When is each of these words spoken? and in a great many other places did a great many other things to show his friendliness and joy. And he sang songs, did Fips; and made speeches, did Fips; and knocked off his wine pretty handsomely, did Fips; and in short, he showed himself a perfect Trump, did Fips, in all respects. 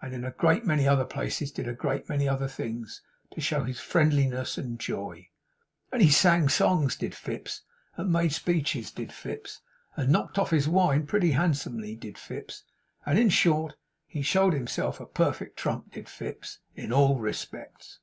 and 0.00 0.12
in 0.12 0.24
a 0.24 0.32
great 0.32 0.66
many 0.66 0.88
other 0.88 1.04
places 1.04 1.52
did 1.52 1.68
a 1.68 1.72
great 1.72 2.08
many 2.08 2.28
other 2.28 2.48
things 2.48 3.00
to 3.32 3.40
show 3.40 3.62
his 3.62 3.78
friendliness 3.78 4.58
and 4.58 4.80
joy. 4.80 5.28
And 5.92 6.02
he 6.02 6.10
sang 6.10 6.48
songs, 6.48 6.96
did 6.96 7.14
Fips; 7.14 7.62
and 7.96 8.10
made 8.12 8.32
speeches, 8.32 8.90
did 8.90 9.12
Fips; 9.12 9.60
and 9.94 10.10
knocked 10.10 10.36
off 10.36 10.50
his 10.50 10.66
wine 10.68 11.06
pretty 11.06 11.30
handsomely, 11.30 11.94
did 11.94 12.18
Fips; 12.18 12.64
and 13.06 13.20
in 13.20 13.28
short, 13.28 13.76
he 14.08 14.20
showed 14.20 14.52
himself 14.52 14.98
a 14.98 15.06
perfect 15.06 15.56
Trump, 15.58 15.92
did 15.92 16.08
Fips, 16.08 16.58
in 16.74 16.92
all 16.92 17.20
respects. 17.20 18.00